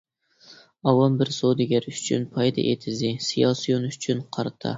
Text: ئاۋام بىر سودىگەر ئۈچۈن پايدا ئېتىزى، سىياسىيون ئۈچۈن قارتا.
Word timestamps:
ئاۋام 0.91 1.19
بىر 1.19 1.31
سودىگەر 1.35 1.85
ئۈچۈن 1.91 2.25
پايدا 2.33 2.65
ئېتىزى، 2.71 3.13
سىياسىيون 3.29 3.87
ئۈچۈن 3.93 4.27
قارتا. 4.39 4.67